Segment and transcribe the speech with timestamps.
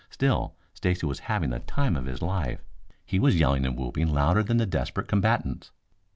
[0.09, 2.63] Still, Stacy was having the time of his life.
[3.05, 5.69] He was yelling and whooping louder than the desperate combatants.